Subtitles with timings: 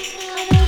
[0.00, 0.59] Bye.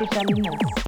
[0.00, 0.79] África Minhoca.